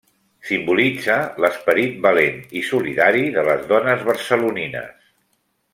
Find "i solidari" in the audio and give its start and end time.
2.61-3.23